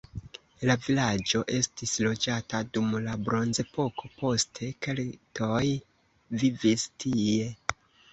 La 0.67 0.75
vilaĝo 0.83 1.41
estis 1.57 1.91
loĝata 2.05 2.61
dum 2.77 2.95
la 3.07 3.13
bronzepoko, 3.27 4.09
poste 4.21 4.71
keltoj 4.87 5.61
vivis 6.45 6.87
tie. 7.05 7.47